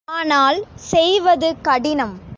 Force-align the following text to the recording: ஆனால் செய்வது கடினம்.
ஆனால் 0.07 0.57
செய்வது 0.91 1.49
கடினம். 1.61 2.15